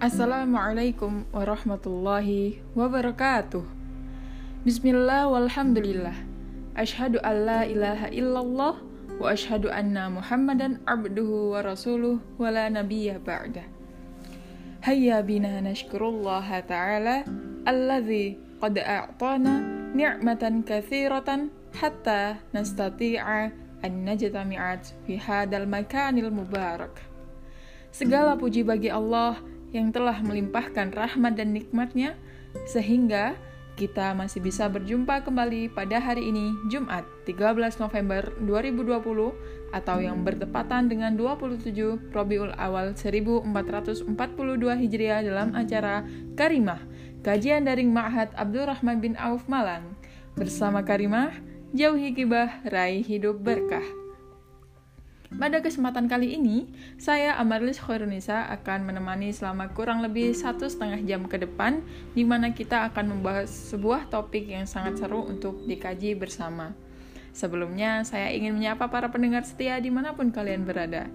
Assalamualaikum 0.00 1.28
warahmatullahi 1.28 2.56
wabarakatuh. 2.72 3.60
Bismillah 4.64 5.28
walhamdulillah. 5.28 6.16
Ashhadu 6.72 7.20
an 7.20 7.44
la 7.44 7.68
ilaha 7.68 8.08
illallah 8.08 8.80
wa 8.80 9.26
ashhadu 9.28 9.68
anna 9.68 10.08
Muhammadan 10.08 10.80
abduhu 10.88 11.52
wa 11.52 11.60
rasuluh 11.60 12.16
wa 12.40 12.48
la 12.48 12.72
nabiyya 12.72 13.20
ba'dah. 13.20 13.68
Hayya 14.88 15.20
bina 15.20 15.60
nashkurullaha 15.60 16.64
ta'ala 16.64 17.28
alladhi 17.68 18.40
qad 18.56 18.80
a'tana 18.80 19.60
ni'matan 19.92 20.64
kathiratan 20.64 21.52
hatta 21.76 22.40
nastati'a 22.56 23.52
an 23.84 23.92
najtami'at 24.08 24.96
fi 25.04 25.20
hadal 25.20 25.68
makanil 25.68 26.32
mubarak. 26.32 27.04
Segala 27.92 28.32
puji 28.40 28.64
bagi 28.64 28.88
Allah 28.88 29.36
yang 29.70 29.94
telah 29.94 30.18
melimpahkan 30.22 30.90
rahmat 30.90 31.38
dan 31.38 31.54
nikmatnya, 31.54 32.18
sehingga 32.66 33.38
kita 33.78 34.12
masih 34.12 34.44
bisa 34.44 34.68
berjumpa 34.68 35.24
kembali 35.24 35.72
pada 35.72 35.96
hari 35.96 36.28
ini, 36.28 36.52
Jumat 36.68 37.06
13 37.24 37.80
November 37.80 38.28
2020, 38.44 39.32
atau 39.72 39.96
yang 40.02 40.20
bertepatan 40.20 40.90
dengan 40.90 41.16
27 41.16 42.12
Robiul 42.12 42.52
Awal 42.60 42.92
1442 42.92 44.04
Hijriah 44.84 45.24
dalam 45.24 45.56
acara 45.56 46.04
Karimah, 46.36 46.84
kajian 47.24 47.64
daring 47.64 47.88
Ma'had 47.88 48.36
Abdurrahman 48.36 49.00
bin 49.00 49.14
Auf 49.16 49.48
Malang. 49.48 49.96
Bersama 50.36 50.84
Karimah, 50.84 51.32
jauhi 51.72 52.12
gibah, 52.12 52.60
raih 52.68 53.00
hidup 53.00 53.40
berkah. 53.40 53.86
Pada 55.30 55.62
kesempatan 55.62 56.10
kali 56.10 56.34
ini, 56.34 56.66
saya 56.98 57.38
Amarlis 57.38 57.78
Khairunisa 57.78 58.50
akan 58.50 58.82
menemani 58.82 59.30
selama 59.30 59.70
kurang 59.70 60.02
lebih 60.02 60.34
satu 60.34 60.66
setengah 60.66 60.98
jam 61.06 61.22
ke 61.30 61.38
depan, 61.38 61.86
di 62.18 62.26
mana 62.26 62.50
kita 62.50 62.90
akan 62.90 63.14
membahas 63.14 63.46
sebuah 63.46 64.10
topik 64.10 64.50
yang 64.50 64.66
sangat 64.66 64.98
seru 64.98 65.22
untuk 65.22 65.62
dikaji 65.70 66.18
bersama. 66.18 66.74
Sebelumnya, 67.30 68.02
saya 68.02 68.34
ingin 68.34 68.58
menyapa 68.58 68.90
para 68.90 69.06
pendengar 69.06 69.46
setia 69.46 69.78
di 69.78 69.86
mana 69.86 70.18
pun 70.18 70.34
kalian 70.34 70.66
berada. 70.66 71.06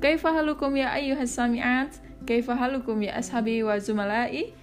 Kaifahalukum 0.00 0.72
ya 0.72 0.96
ayyuhas 0.96 1.36
sami'at, 1.36 1.92
kaifahalukum 2.24 3.04
ya 3.04 3.20
ashabi 3.20 3.60
wa 3.60 3.76
zumalai, 3.76 4.56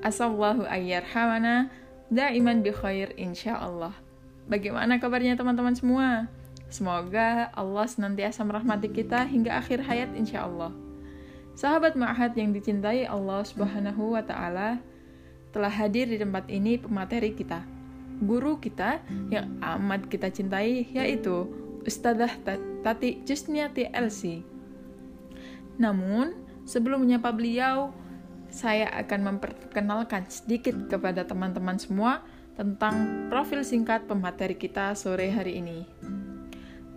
asallahu 0.00 0.64
ayyarhamana, 0.64 1.68
daiman 2.08 2.64
bi 2.64 2.72
khair 2.72 3.12
insyaallah. 3.20 3.92
Bagaimana 4.48 4.96
kabarnya 4.96 5.36
teman-teman 5.36 5.76
semua? 5.76 6.32
Semoga 6.72 7.52
Allah 7.52 7.84
senantiasa 7.84 8.40
merahmati 8.48 8.88
kita 8.88 9.28
hingga 9.28 9.60
akhir 9.60 9.84
hayat 9.84 10.16
insya 10.16 10.48
Allah. 10.48 10.72
Sahabat 11.52 12.00
ma'had 12.00 12.32
yang 12.32 12.56
dicintai 12.56 13.04
Allah 13.04 13.44
subhanahu 13.44 14.16
wa 14.16 14.24
ta'ala 14.24 14.80
telah 15.52 15.68
hadir 15.68 16.08
di 16.08 16.16
tempat 16.16 16.48
ini 16.48 16.80
pemateri 16.80 17.36
kita. 17.36 17.60
Guru 18.24 18.56
kita 18.56 19.04
yang 19.28 19.60
amat 19.60 20.08
kita 20.08 20.32
cintai 20.32 20.88
yaitu 20.96 21.44
Ustadzah 21.84 22.40
Tati 22.80 23.20
Jusniati 23.28 23.92
LC. 23.92 24.40
Namun, 25.76 26.32
sebelum 26.64 27.04
menyapa 27.04 27.36
beliau, 27.36 27.92
saya 28.48 28.88
akan 28.96 29.36
memperkenalkan 29.36 30.24
sedikit 30.32 30.88
kepada 30.88 31.28
teman-teman 31.28 31.76
semua 31.76 32.24
tentang 32.56 33.28
profil 33.28 33.60
singkat 33.60 34.08
pemateri 34.08 34.56
kita 34.56 34.96
sore 34.96 35.28
hari 35.28 35.60
ini. 35.60 35.84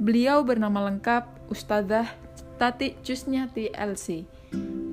Beliau 0.05 0.45
bernama 0.45 0.85
lengkap 0.85 1.49
Ustazah 1.49 2.05
Tati 2.61 2.93
Cusnyati 3.01 3.73
LC. 3.73 4.29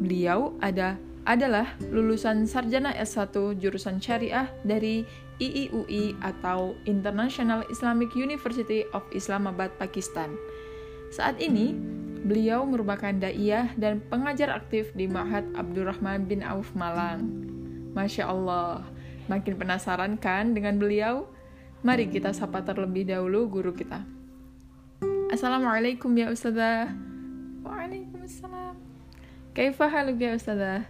Beliau 0.00 0.56
ada 0.56 0.96
adalah 1.28 1.76
lulusan 1.92 2.48
sarjana 2.48 2.96
S1 2.96 3.60
jurusan 3.60 4.00
syariah 4.00 4.48
dari 4.64 5.04
IIUI 5.36 6.16
atau 6.24 6.72
International 6.88 7.60
Islamic 7.68 8.16
University 8.16 8.88
of 8.96 9.04
Islamabad, 9.12 9.68
Pakistan. 9.76 10.32
Saat 11.12 11.44
ini, 11.44 11.76
beliau 12.24 12.64
merupakan 12.64 13.12
daiyah 13.12 13.68
dan 13.76 14.00
pengajar 14.08 14.48
aktif 14.48 14.96
di 14.96 15.12
Ma'had 15.12 15.44
Abdurrahman 15.52 16.24
bin 16.24 16.40
Auf 16.40 16.72
Malang. 16.72 17.28
Masya 17.92 18.32
Allah, 18.32 18.88
makin 19.28 19.60
penasaran 19.60 20.16
kan 20.16 20.56
dengan 20.56 20.80
beliau? 20.80 21.28
Mari 21.84 22.08
kita 22.08 22.32
sapa 22.32 22.64
terlebih 22.64 23.04
dahulu 23.12 23.52
guru 23.52 23.76
kita. 23.76 24.21
Assalamualaikum 25.32 26.12
ya 26.12 26.28
Ustazah. 26.28 26.92
Waalaikumsalam. 27.64 28.76
Kaifa 29.56 29.88
haluk 29.88 30.20
ya 30.20 30.36
Ustazah? 30.36 30.84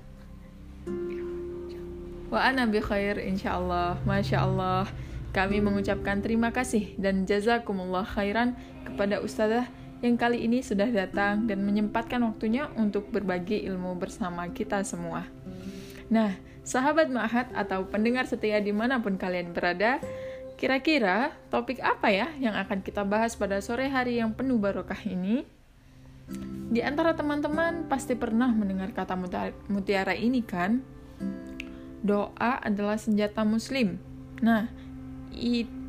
Wa 2.26 2.50
ana 2.50 2.66
bi 2.66 2.82
khair 2.82 3.22
insyaallah. 3.22 4.02
Masya 4.02 4.42
Allah. 4.42 4.90
Kami 5.30 5.62
mengucapkan 5.62 6.18
terima 6.18 6.50
kasih 6.50 6.90
dan 6.98 7.22
jazakumullah 7.22 8.02
khairan 8.02 8.58
kepada 8.82 9.22
Ustazah 9.22 9.70
yang 10.02 10.18
kali 10.18 10.42
ini 10.42 10.58
sudah 10.58 10.90
datang 10.90 11.46
dan 11.46 11.62
menyempatkan 11.62 12.18
waktunya 12.26 12.66
untuk 12.74 13.14
berbagi 13.14 13.62
ilmu 13.70 13.94
bersama 13.94 14.50
kita 14.50 14.82
semua. 14.82 15.22
Nah, 16.10 16.34
sahabat 16.66 17.14
ma'had 17.14 17.46
atau 17.54 17.86
pendengar 17.86 18.26
setia 18.26 18.58
di 18.58 18.74
mana 18.74 18.98
pun 18.98 19.14
kalian 19.14 19.54
berada, 19.54 20.02
Kira-kira 20.56 21.34
topik 21.50 21.82
apa 21.82 22.08
ya 22.14 22.30
yang 22.38 22.54
akan 22.54 22.80
kita 22.86 23.02
bahas 23.02 23.34
pada 23.34 23.58
sore 23.58 23.90
hari 23.90 24.22
yang 24.22 24.30
penuh 24.34 24.56
barokah 24.62 24.98
ini? 25.04 25.42
Di 26.72 26.80
antara 26.80 27.12
teman-teman 27.12 27.90
pasti 27.90 28.16
pernah 28.16 28.48
mendengar 28.48 28.94
kata 28.94 29.18
mutiara 29.68 30.16
ini 30.16 30.40
kan? 30.40 30.80
Doa 32.02 32.62
adalah 32.62 32.96
senjata 32.96 33.44
muslim. 33.44 34.00
Nah, 34.40 34.70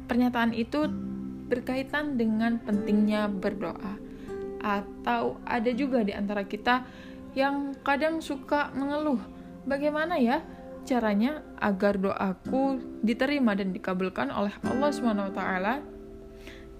pernyataan 0.09 0.51
itu 0.53 0.85
berkaitan 1.47 2.17
dengan 2.19 2.59
pentingnya 2.59 3.29
berdoa. 3.29 3.97
Atau 4.63 5.39
ada 5.47 5.71
juga 5.71 6.03
di 6.03 6.11
antara 6.15 6.43
kita 6.43 6.83
yang 7.33 7.73
kadang 7.81 8.21
suka 8.21 8.69
mengeluh, 8.77 9.19
bagaimana 9.65 10.21
ya 10.21 10.43
caranya 10.83 11.41
agar 11.59 11.95
doaku 11.97 12.79
diterima 13.01 13.55
dan 13.55 13.71
dikabulkan 13.71 14.29
oleh 14.29 14.53
Allah 14.67 14.91
SWT? 14.91 15.41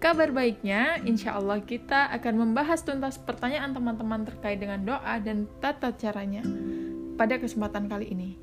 Kabar 0.03 0.29
baiknya, 0.35 0.99
insya 1.07 1.39
Allah 1.39 1.63
kita 1.63 2.11
akan 2.11 2.43
membahas 2.43 2.83
tuntas 2.83 3.15
pertanyaan 3.15 3.71
teman-teman 3.71 4.27
terkait 4.27 4.59
dengan 4.59 4.83
doa 4.83 5.15
dan 5.23 5.47
tata 5.63 5.95
caranya 5.95 6.43
pada 7.15 7.39
kesempatan 7.39 7.87
kali 7.87 8.11
ini. 8.11 8.35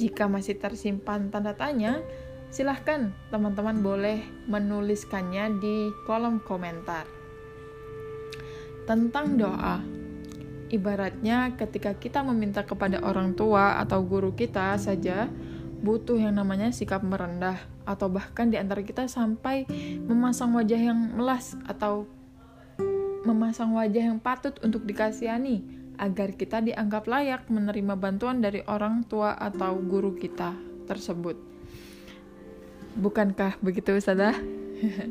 Jika 0.00 0.24
masih 0.24 0.56
tersimpan 0.56 1.28
tanda 1.28 1.52
tanya, 1.52 2.00
silahkan 2.48 3.12
teman-teman 3.28 3.84
boleh 3.84 4.24
menuliskannya 4.48 5.60
di 5.60 5.92
kolom 6.08 6.40
komentar. 6.40 7.04
Tentang 8.88 9.36
doa, 9.36 9.82
Ibaratnya 10.66 11.54
ketika 11.54 11.94
kita 11.94 12.26
meminta 12.26 12.66
kepada 12.66 12.98
orang 13.06 13.38
tua 13.38 13.78
atau 13.78 14.02
guru 14.02 14.34
kita 14.34 14.74
saja 14.82 15.30
butuh 15.78 16.18
yang 16.18 16.34
namanya 16.34 16.74
sikap 16.74 17.06
merendah 17.06 17.62
atau 17.86 18.10
bahkan 18.10 18.50
di 18.50 18.58
antara 18.58 18.82
kita 18.82 19.06
sampai 19.06 19.68
memasang 20.10 20.50
wajah 20.58 20.80
yang 20.90 21.14
melas 21.14 21.54
atau 21.70 22.10
memasang 23.22 23.78
wajah 23.78 24.10
yang 24.10 24.18
patut 24.18 24.58
untuk 24.62 24.82
dikasihani 24.82 25.62
agar 26.02 26.34
kita 26.34 26.60
dianggap 26.60 27.06
layak 27.06 27.46
menerima 27.46 27.94
bantuan 27.94 28.42
dari 28.42 28.66
orang 28.66 29.06
tua 29.06 29.38
atau 29.38 29.78
guru 29.78 30.18
kita 30.18 30.54
tersebut. 30.86 31.38
Bukankah 32.96 33.60
begitu 33.60 33.96
Ustazah? 33.96 34.36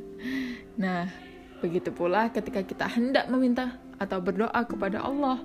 nah, 0.81 1.09
begitu 1.61 1.89
pula 1.89 2.29
ketika 2.29 2.61
kita 2.61 2.85
hendak 2.89 3.29
meminta 3.29 3.77
atau 4.01 4.19
berdoa 4.23 4.61
kepada 4.67 5.03
Allah. 5.03 5.39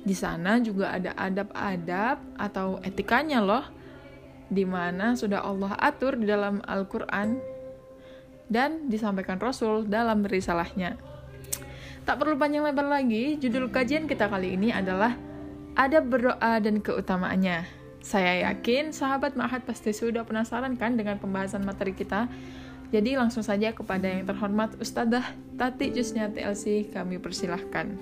Di 0.00 0.16
sana 0.16 0.56
juga 0.60 0.96
ada 0.96 1.12
adab-adab 1.12 2.18
atau 2.40 2.80
etikanya 2.80 3.44
loh, 3.44 3.64
di 4.48 4.64
mana 4.64 5.12
sudah 5.12 5.44
Allah 5.44 5.76
atur 5.76 6.16
di 6.16 6.24
dalam 6.24 6.64
Al-Quran 6.64 7.36
dan 8.48 8.88
disampaikan 8.88 9.36
Rasul 9.36 9.86
dalam 9.86 10.24
risalahnya. 10.24 10.96
Tak 12.08 12.16
perlu 12.16 12.40
panjang 12.40 12.64
lebar 12.64 12.88
lagi, 12.88 13.36
judul 13.36 13.68
kajian 13.68 14.08
kita 14.08 14.26
kali 14.26 14.56
ini 14.56 14.72
adalah 14.72 15.14
Adab 15.78 16.10
berdoa 16.10 16.58
dan 16.58 16.82
keutamaannya. 16.82 17.62
Saya 18.02 18.50
yakin 18.50 18.90
sahabat 18.90 19.38
Ma'had 19.38 19.62
pasti 19.62 19.94
sudah 19.94 20.26
penasaran 20.26 20.74
kan 20.74 20.98
dengan 20.98 21.20
pembahasan 21.22 21.62
materi 21.62 21.94
kita. 21.94 22.26
Jadi 22.90 23.14
langsung 23.14 23.46
saja 23.46 23.70
kepada 23.70 24.10
yang 24.10 24.26
terhormat 24.26 24.74
Ustadzah 24.82 25.22
Tati 25.54 25.94
Jusnya 25.94 26.26
TLC 26.26 26.90
kami 26.90 27.22
persilahkan. 27.22 27.94